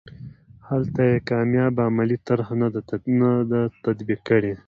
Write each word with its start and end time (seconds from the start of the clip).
هلته 0.69 1.01
یې 1.11 1.25
کامیابه 1.29 1.81
عملي 1.89 2.17
طرحه 2.27 2.53
نه 2.61 2.67
ده 3.51 3.61
تطبیق 3.83 4.19
کړې. 4.29 4.53